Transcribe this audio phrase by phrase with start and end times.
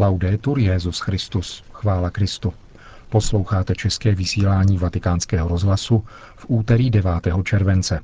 [0.00, 2.54] Laudetur Jezus Christus, chvála Kristu.
[3.08, 6.04] Posloucháte české vysílání Vatikánského rozhlasu
[6.36, 7.12] v úterý 9.
[7.44, 8.00] července.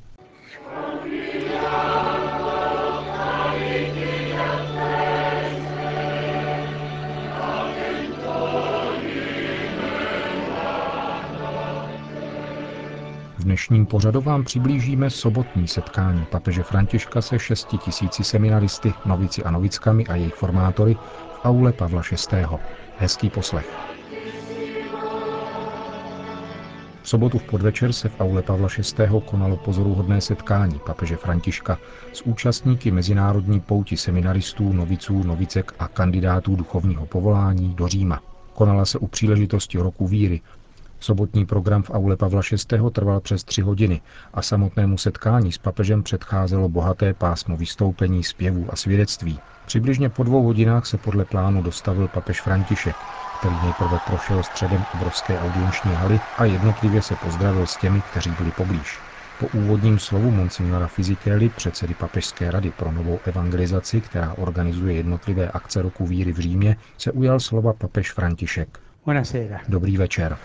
[13.56, 20.06] Dnešním pořadu vám přiblížíme sobotní setkání papeže Františka se šesti tisíci seminaristy, novici a novickami
[20.06, 22.46] a jejich formátory v aule Pavla VI.
[22.98, 23.70] Hezký poslech.
[27.02, 29.06] V sobotu v podvečer se v aule Pavla VI.
[29.26, 31.78] konalo pozoruhodné setkání papeže Františka
[32.12, 38.22] s účastníky mezinárodní pouti seminaristů, noviců, novicek a kandidátů duchovního povolání do Říma.
[38.54, 40.40] Konala se u příležitosti roku víry,
[41.00, 42.78] Sobotní program v aule Pavla VI.
[42.92, 44.00] trval přes tři hodiny
[44.34, 49.38] a samotnému setkání s papežem předcházelo bohaté pásmo vystoupení, zpěvů a svědectví.
[49.66, 55.40] Přibližně po dvou hodinách se podle plánu dostavil papež František, který nejprve prošel středem obrovské
[55.40, 59.02] audienční haly a jednotlivě se pozdravil s těmi, kteří byli poblíž.
[59.38, 65.82] Po úvodním slovu monsignora Fizikeli, předsedy Papežské rady pro novou evangelizaci, která organizuje jednotlivé akce
[65.82, 68.78] roku víry v Římě, se ujal slova papež František.
[69.68, 70.38] Dobrý večer.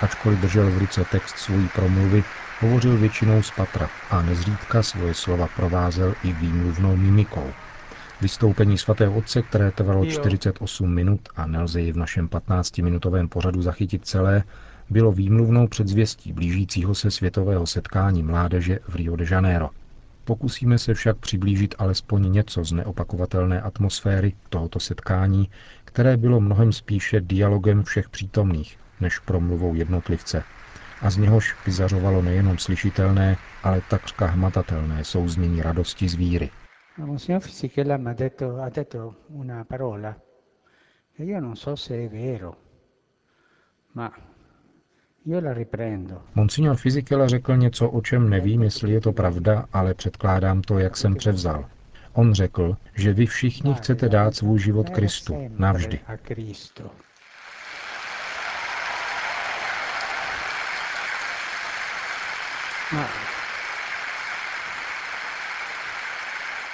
[0.00, 2.24] Ačkoliv držel v ruce text svojí promluvy,
[2.60, 7.52] hovořil většinou z patra a nezřídka svoje slova provázel i výmluvnou mimikou.
[8.20, 14.06] Vystoupení svatého otce, které trvalo 48 minut a nelze ji v našem 15-minutovém pořadu zachytit
[14.06, 14.42] celé,
[14.90, 19.70] bylo výmluvnou předzvěstí blížícího se světového setkání mládeže v Rio de Janeiro.
[20.24, 25.50] Pokusíme se však přiblížit alespoň něco z neopakovatelné atmosféry tohoto setkání,
[25.84, 30.42] které bylo mnohem spíše dialogem všech přítomných, než promluvou jednotlivce,
[31.00, 36.50] a z něhož vyzařovalo nejenom slyšitelné, ale takřka hmatatelné souznění radosti z víry.
[36.98, 37.42] Monsignor
[46.34, 50.96] Monsignor Fizikela řekl něco, o čem nevím, jestli je to pravda, ale předkládám to, jak
[50.96, 51.64] jsem převzal.
[52.12, 56.00] On řekl, že vy všichni chcete dát svůj život Kristu, navždy.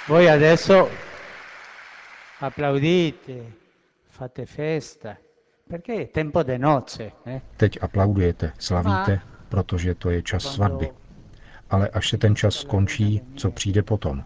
[0.07, 0.89] Voi adesso
[2.41, 3.33] applaudite,
[4.09, 5.17] fate festa,
[7.25, 7.41] Eh?
[7.57, 9.19] Teď aplaudujete, slavíte,
[9.49, 10.91] protože to je čas svatby.
[11.69, 14.23] Ale až se ten čas skončí, co přijde potom?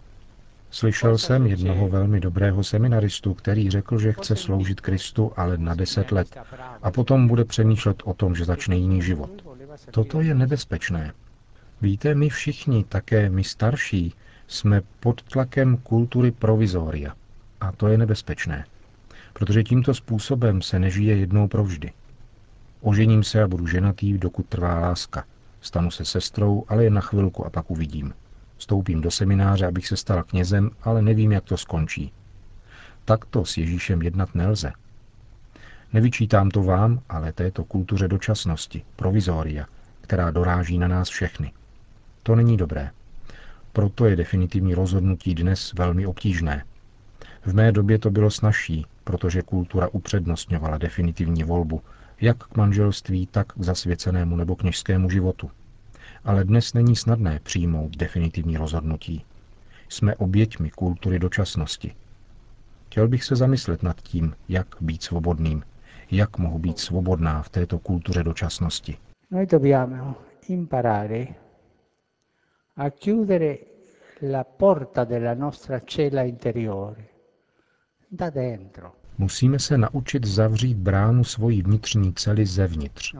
[0.70, 6.12] Slyšel jsem jednoho velmi dobrého seminaristu, který řekl, že chce sloužit Kristu, ale na deset
[6.12, 6.38] let.
[6.82, 9.30] A potom bude přemýšlet o tom, že začne jiný život.
[9.90, 11.12] Toto je nebezpečné.
[11.80, 14.14] Víte, my všichni, také my starší,
[14.46, 17.14] jsme pod tlakem kultury provizoria.
[17.60, 18.64] A to je nebezpečné
[19.32, 21.92] protože tímto způsobem se nežije jednou provždy.
[22.80, 25.24] Ožením se a budu ženatý, dokud trvá láska.
[25.60, 28.14] Stanu se sestrou, ale jen na chvilku a pak uvidím.
[28.58, 32.12] Stoupím do semináře, abych se stala knězem, ale nevím, jak to skončí.
[33.04, 34.72] Takto s Ježíšem jednat nelze.
[35.92, 39.66] Nevyčítám to vám, ale této kultuře dočasnosti, provizoria,
[40.00, 41.52] která doráží na nás všechny.
[42.22, 42.90] To není dobré.
[43.72, 46.64] Proto je definitivní rozhodnutí dnes velmi obtížné.
[47.46, 51.82] V mé době to bylo snažší, protože kultura upřednostňovala definitivní volbu,
[52.20, 55.50] jak k manželství, tak k zasvěcenému nebo kněžskému životu.
[56.24, 59.24] Ale dnes není snadné přijmout definitivní rozhodnutí.
[59.88, 61.94] Jsme oběťmi kultury dočasnosti.
[62.86, 65.62] Chtěl bych se zamyslet nad tím, jak být svobodným,
[66.10, 68.96] jak mohu být svobodná v této kultuře dočasnosti.
[69.30, 70.16] Noi dobbiamo
[70.48, 71.26] imparare
[72.76, 73.56] a chiudere
[74.32, 77.11] la porta della nostra cella interiore
[79.18, 83.14] Musíme se naučit zavřít bránu svojí vnitřní cely zevnitř.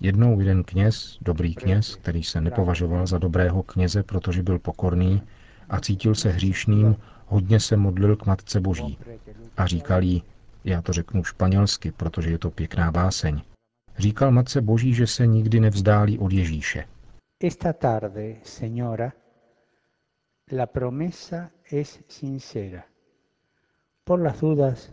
[0.00, 5.22] Jednou jeden kněz, dobrý kněz, který se nepovažoval za dobrého kněze, protože byl pokorný
[5.68, 6.96] a cítil se hříšným,
[7.26, 8.98] hodně se modlil k Matce Boží.
[9.56, 10.22] A říkal jí,
[10.64, 13.42] já to řeknu španělsky, protože je to pěkná báseň,
[13.98, 16.84] říkal Matce Boží, že se nikdy nevzdálí od Ježíše.
[17.44, 19.12] Esta tarde, señora,
[20.52, 22.93] la promesa es sincera.
[24.06, 24.92] Por las dudas,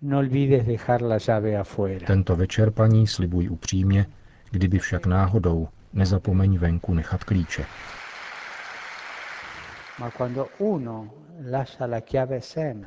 [0.00, 2.06] no olvides dejar la llave afuera.
[2.06, 4.06] Tento večer, paní, slibuj upřímně,
[4.50, 7.66] kdyby však náhodou, nezapomeň venku nechat klíče.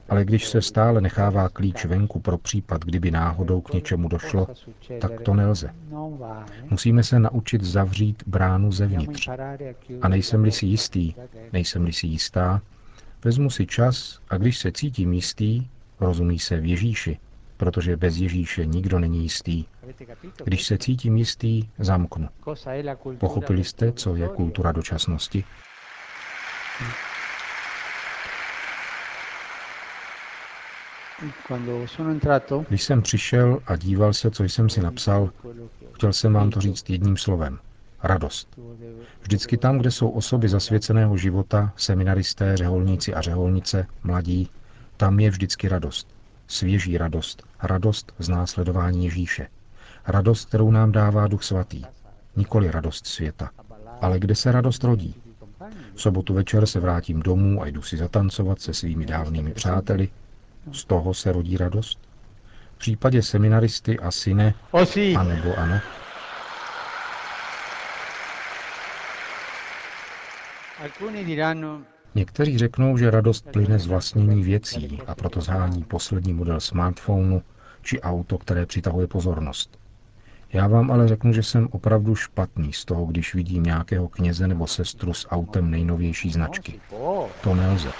[0.10, 4.48] Ale když se stále nechává klíč venku pro případ, kdyby náhodou k něčemu došlo,
[5.02, 5.69] tak to nelze.
[6.69, 9.30] Musíme se naučit zavřít bránu zevnitř.
[10.02, 11.13] A nejsem-li si jistý,
[11.54, 12.62] nejsem-li si jistá,
[13.25, 15.68] Vezmu si čas a když se cítím jistý,
[16.00, 17.18] rozumí se v Ježíši,
[17.57, 19.65] protože bez Ježíše nikdo není jistý.
[20.44, 22.29] Když se cítím jistý, zamknu.
[23.18, 25.44] Pochopili jste, co je kultura dočasnosti?
[32.67, 35.29] Když jsem přišel a díval se, co jsem si napsal,
[35.94, 37.59] chtěl jsem vám to říct jedním slovem.
[38.03, 38.59] Radost.
[39.21, 44.50] Vždycky tam, kde jsou osoby zasvěceného života, seminaristé, řeholníci a řeholnice, mladí,
[44.98, 46.07] tam je vždycky radost.
[46.48, 47.44] Svěží radost.
[47.63, 49.48] Radost z následování Ježíše.
[50.07, 51.83] Radost, kterou nám dává Duch Svatý.
[52.36, 53.50] Nikoli radost světa.
[54.01, 55.15] Ale kde se radost rodí?
[55.95, 60.09] V sobotu večer se vrátím domů a jdu si zatancovat se svými dávnými přáteli,
[60.71, 62.00] z toho se rodí radost?
[62.75, 64.53] V případě seminaristy asi ne,
[65.18, 65.80] anebo ano.
[72.16, 77.44] Někteří řeknou, že radost plyne z vlastnění věcí a proto zhání poslední model smartphonu
[77.81, 79.80] či auto, které přitahuje pozornost.
[80.54, 84.68] Já vám ale řeknu, že jsem opravdu špatný z toho, když vidím nějakého kněze nebo
[84.68, 86.80] sestru s autem nejnovější značky.
[87.42, 87.92] To nelze.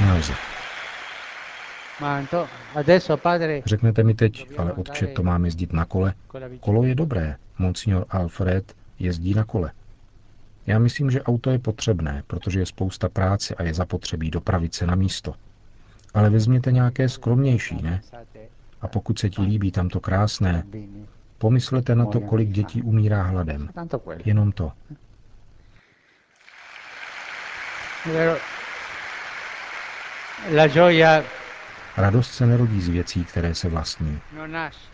[0.00, 0.55] Nelze.
[3.66, 6.14] Řeknete mi teď, ale otče, to mám jezdit na kole?
[6.60, 9.72] Kolo je dobré, monsignor Alfred jezdí na kole.
[10.66, 14.86] Já myslím, že auto je potřebné, protože je spousta práce a je zapotřebí dopravit se
[14.86, 15.34] na místo.
[16.14, 18.00] Ale vezměte nějaké skromnější, ne?
[18.80, 20.64] A pokud se ti líbí tamto krásné,
[21.38, 23.68] pomyslete na to, kolik dětí umírá hladem.
[24.24, 24.72] Jenom to.
[31.96, 34.18] Radost se nerodí z věcí, které se vlastní.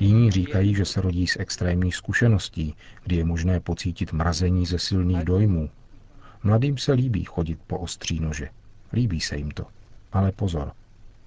[0.00, 5.25] Jiní říkají, že se rodí z extrémních zkušeností, kdy je možné pocítit mrazení ze silných
[5.25, 5.70] dojmů.
[6.43, 8.49] Mladým se líbí chodit po ostří nože.
[8.93, 9.66] Líbí se jim to.
[10.12, 10.72] Ale pozor.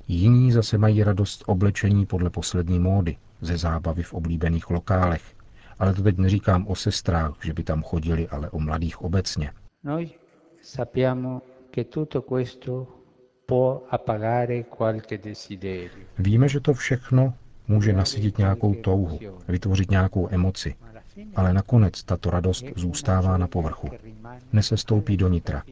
[0.07, 5.35] Jiní zase mají radost oblečení podle poslední módy, ze zábavy v oblíbených lokálech.
[5.79, 9.51] Ale to teď neříkám o sestrách, že by tam chodili, ale o mladých obecně.
[9.83, 10.09] Noi
[10.61, 11.41] sappiamo
[11.75, 12.87] che tutto questo
[16.19, 17.33] Víme, že to všechno
[17.67, 20.75] může nasytit nějakou touhu, vytvořit nějakou emoci,
[21.35, 23.89] ale nakonec tato radost zůstává na povrchu.
[24.53, 25.63] Nesestoupí do nitra.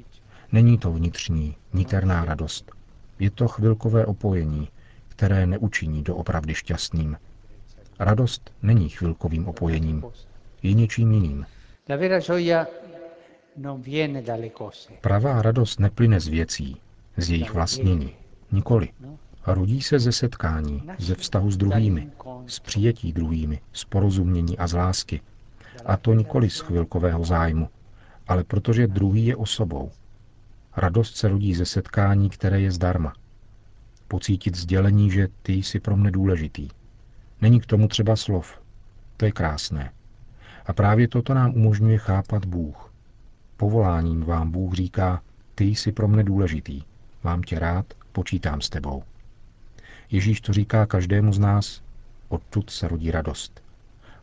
[0.51, 2.71] Není to vnitřní, niterná radost.
[3.19, 4.69] Je to chvilkové opojení,
[5.09, 7.17] které neučiní doopravdy šťastným.
[7.99, 10.03] Radost není chvilkovým opojením,
[10.63, 11.45] je něčím jiným.
[15.01, 16.77] Pravá radost neplyne z věcí,
[17.18, 18.13] z jejich vlastnění.
[18.51, 18.89] Nikoli.
[19.48, 22.12] Rodí se ze setkání, ze vztahu s druhými,
[22.48, 25.21] z přijetí druhými, z porozumění a z lásky.
[25.86, 27.69] A to nikoli z chvilkového zájmu,
[28.27, 29.92] ale protože druhý je osobou.
[30.77, 33.13] Radost se rodí ze setkání, které je zdarma.
[34.07, 36.68] Pocítit sdělení, že ty jsi pro mne důležitý.
[37.42, 38.62] Není k tomu třeba slov.
[39.18, 39.92] To je krásné.
[40.65, 42.94] A právě toto nám umožňuje chápat Bůh.
[43.57, 45.21] Povoláním vám Bůh říká,
[45.56, 46.81] ty jsi pro mne důležitý.
[47.23, 49.03] Mám tě rád, počítám s tebou.
[50.11, 51.81] Ježíš to říká každému z nás,
[52.29, 53.63] odtud se rodí radost.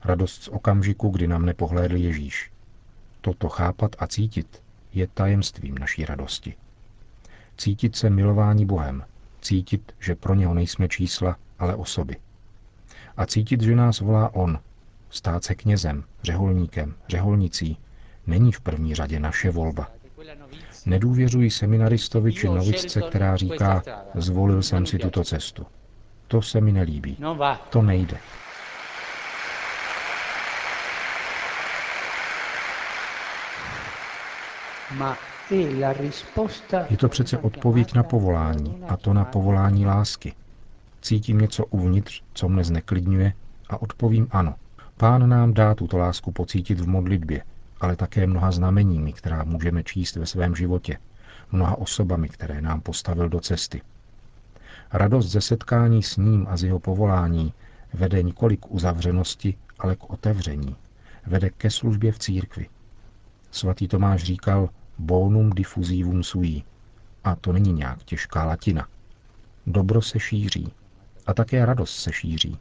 [0.05, 2.51] Radost z okamžiku, kdy nám nepohlédl Ježíš.
[3.21, 4.63] Toto chápat a cítit
[4.93, 6.55] je tajemstvím naší radosti.
[7.57, 9.05] Cítit se milování Bohem,
[9.41, 12.17] cítit, že pro něho nejsme čísla, ale osoby.
[13.17, 14.59] A cítit, že nás volá On,
[15.11, 17.79] stát se knězem, řeholníkem, řeholnicí,
[18.27, 19.91] není v první řadě naše volba.
[20.87, 23.83] Nedůvěřuji seminaristovi či novicce, která říká,
[24.15, 25.67] zvolil jsem si tuto cestu.
[26.29, 27.17] To se mi nelíbí.
[27.71, 28.17] To nejde.
[36.91, 40.35] Je to přece odpověď na povolání, a to na povolání lásky.
[41.01, 43.33] Cítím něco uvnitř, co mne zneklidňuje,
[43.69, 44.55] a odpovím ano.
[44.97, 47.43] Pán nám dá tuto lásku pocítit v modlitbě,
[47.81, 50.99] ale také mnoha znameními, která můžeme číst ve svém životě,
[51.53, 53.83] mnoha osobami, které nám postavil do cesty.
[54.93, 57.53] Radost ze setkání s ním a z jeho povolání
[57.95, 60.77] vede nikoli k uzavřenosti, ale k otevření.
[61.27, 62.69] Vede ke službě v církvi.
[63.51, 64.69] Svatý Tomáš říkal
[64.99, 66.63] bonum diffusivum sui.
[67.25, 68.89] A to není nějak těžká latina.
[69.67, 70.73] Dobro se šíří.
[71.27, 72.59] A také radost se šíří.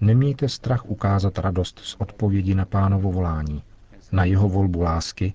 [0.00, 3.62] Nemějte strach ukázat radost z odpovědi na pánovo volání
[4.12, 5.34] na jeho volbu lásky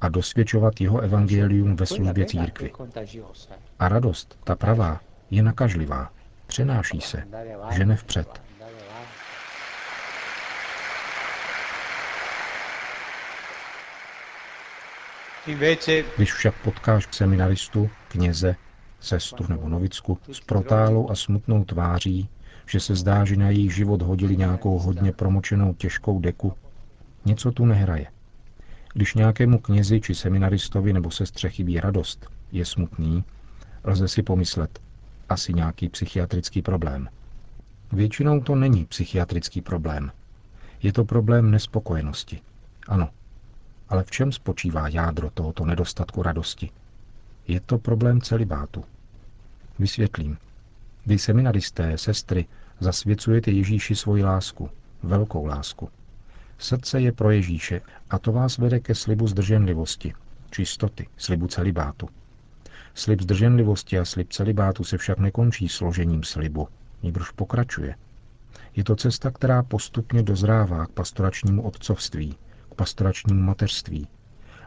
[0.00, 2.72] a dosvědčovat jeho evangelium ve službě církvy.
[3.78, 6.12] A radost, ta pravá, je nakažlivá,
[6.46, 7.24] přenáší se,
[7.70, 8.42] žene vpřed.
[16.16, 18.56] Když však potkáš seminaristu, kněze,
[19.00, 22.28] sestru nebo novicku s protálou a smutnou tváří,
[22.66, 26.52] že se zdá, že na jejich život hodili nějakou hodně promočenou těžkou deku,
[27.24, 28.06] něco tu nehraje.
[28.98, 33.24] Když nějakému knězi či seminaristovi nebo sestře chybí radost, je smutný,
[33.84, 34.80] lze si pomyslet,
[35.28, 37.08] asi nějaký psychiatrický problém.
[37.92, 40.12] Většinou to není psychiatrický problém.
[40.82, 42.40] Je to problém nespokojenosti.
[42.88, 43.10] Ano.
[43.88, 46.70] Ale v čem spočívá jádro tohoto nedostatku radosti?
[47.48, 48.84] Je to problém celibátu.
[49.78, 50.38] Vysvětlím.
[51.06, 52.46] Vy seminaristé, sestry,
[52.80, 54.70] zasvěcujete Ježíši svoji lásku,
[55.02, 55.90] velkou lásku.
[56.58, 60.14] Srdce je pro Ježíše a to vás vede ke slibu zdrženlivosti,
[60.50, 62.08] čistoty, slibu celibátu.
[62.94, 66.68] Slib zdrženlivosti a slib celibátu se však nekončí složením slibu,
[67.02, 67.94] nýbrž pokračuje.
[68.76, 72.36] Je to cesta, která postupně dozrává k pastoračnímu otcovství,
[72.70, 74.08] k pastoračnímu mateřství.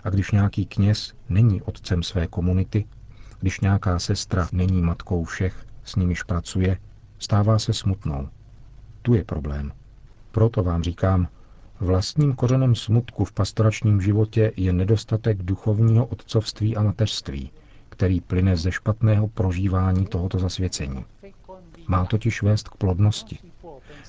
[0.04, 2.86] A když nějaký kněz není otcem své komunity,
[3.40, 6.78] když nějaká sestra není matkou všech, s nimiž pracuje,
[7.20, 8.30] stává se smutnou.
[9.02, 9.72] Tu je problém.
[10.32, 11.28] Proto vám říkám,
[11.82, 17.52] vlastním kořenem smutku v pastoračním životě je nedostatek duchovního otcovství a mateřství,
[17.90, 21.06] který plyne ze špatného prožívání tohoto zasvěcení.
[21.88, 23.38] Má totiž vést k plodnosti.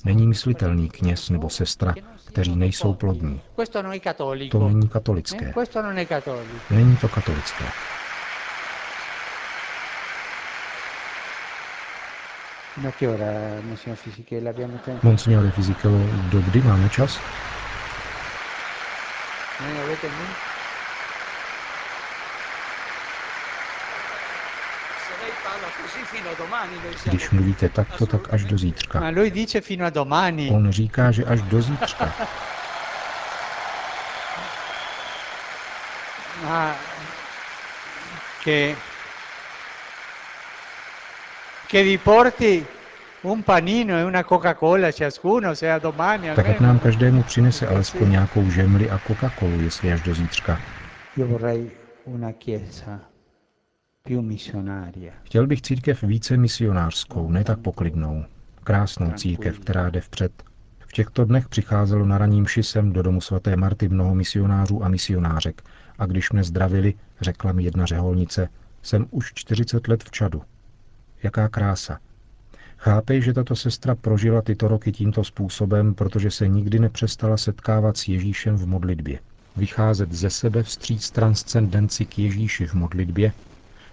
[0.04, 3.40] Není myslitelný kněz nebo sestra, kteří nejsou plodní.
[4.50, 5.52] To není katolické.
[6.70, 7.64] Není to katolické.
[15.02, 15.98] Monsignore Fisichelo,
[16.30, 17.20] do kdy máme čas?
[27.04, 29.00] Když mluvíte takto, tak až do zítřka.
[30.52, 32.12] On říká, že až do zítřka.
[38.42, 38.76] che,
[41.66, 42.66] che vi porti
[43.22, 48.10] un panino e una Coca-Cola ciascuno, se a domani Tak ať nám každému přinese alespoň
[48.10, 50.60] nějakou žemli a Coca-Colu, jestli až do zítřka.
[51.16, 51.70] Io vorrei
[52.04, 53.00] una chiesa
[55.22, 58.24] Chtěl bych církev více misionářskou, ne tak poklidnou.
[58.64, 60.32] Krásnou církev, která jde vpřed.
[60.78, 65.62] V těchto dnech přicházelo na raním šisem do domu svaté Marty mnoho misionářů a misionářek
[65.98, 68.48] a když mne zdravili, řekla mi jedna řeholnice,
[68.82, 70.42] jsem už 40 let v Čadu.
[71.22, 71.98] Jaká krása.
[72.84, 78.08] Chápej, že tato sestra prožila tyto roky tímto způsobem, protože se nikdy nepřestala setkávat s
[78.08, 79.18] Ježíšem v modlitbě.
[79.56, 83.32] Vycházet ze sebe vstříc transcendenci k Ježíši v modlitbě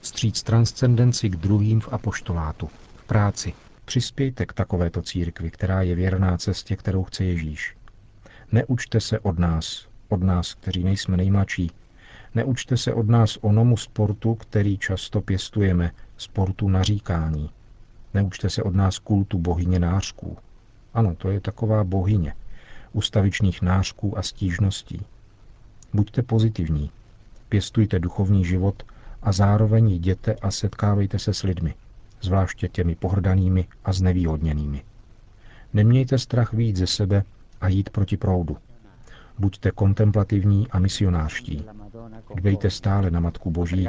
[0.01, 3.53] stříc transcendenci k druhým v apoštolátu, v práci.
[3.86, 7.75] Přispějte k takovéto církvi, která je věrná cestě, kterou chce Ježíš.
[8.51, 11.72] Neučte se od nás, od nás, kteří nejsme nejmladší.
[12.36, 17.50] Neučte se od nás onomu sportu, který často pěstujeme, sportu naříkání.
[18.13, 20.38] Neučte se od nás kultu bohyně nářků.
[20.94, 22.34] Ano, to je taková bohyně,
[22.94, 25.01] ustavičných nářků a stížností.
[25.94, 26.92] Buďte pozitivní,
[27.50, 28.84] pěstujte duchovní život
[29.22, 31.74] a zároveň jděte a setkávejte se s lidmi,
[32.22, 34.84] zvláště těmi pohrdanými a znevýhodněnými.
[35.74, 37.24] Nemějte strach víc ze sebe
[37.62, 38.58] a jít proti proudu.
[39.39, 41.66] Buďte kontemplativní a misionářští.
[42.36, 43.88] Dbejte stále na Matku Boží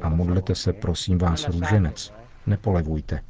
[0.00, 2.14] a modlete se, prosím vás, růženec.
[2.46, 3.20] Nepolevujte.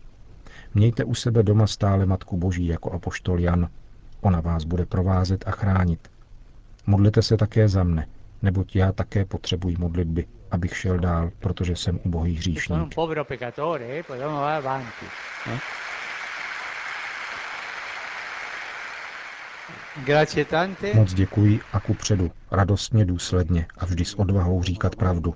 [0.75, 3.69] Mějte u sebe doma stále Matku Boží jako apoštol Jan.
[4.21, 6.09] Ona vás bude provázet a chránit.
[6.87, 8.07] Modlete se také za mne,
[8.43, 12.97] neboť já také potřebuji modlitby, abych šel dál, protože jsem ubohý hříšník.
[20.95, 25.35] Moc děkuji a ku předu, radostně, důsledně a vždy s odvahou říkat pravdu.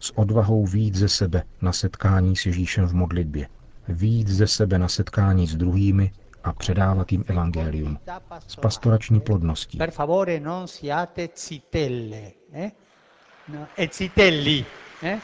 [0.00, 3.48] S odvahou víc ze sebe na setkání s Ježíšem v modlitbě.
[3.88, 6.12] Víc ze sebe na setkání s druhými
[6.44, 7.98] a předávat jim evangelium.
[8.46, 9.78] S pastorační plodností.
[9.78, 12.70] Per favore non siate zitelle, eh?
[13.48, 14.64] No, e citelli.
[15.02, 15.18] Eh?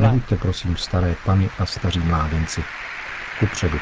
[0.00, 2.64] Nebuďte prosím staré pany a staří mládenci.
[3.40, 3.78] Kupředu.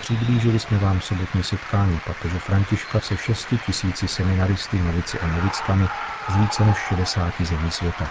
[0.00, 5.86] Přiblížili jsme vám sobotní setkání papeže Františka se šesti tisíci seminaristy, novici a novickami
[6.30, 8.10] z více než 60 zemí světa.